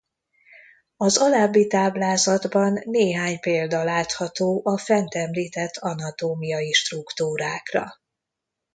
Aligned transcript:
Az 0.97 1.17
alábbi 1.17 1.67
táblázatban 1.67 2.79
néhány 2.85 3.39
példa 3.39 3.83
látható 3.83 4.61
a 4.63 4.77
fent 4.77 5.15
említett 5.15 5.77
anatómiai 5.77 6.71
struktúrákra. 6.73 7.91